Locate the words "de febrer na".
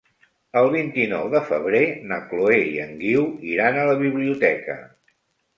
1.33-2.19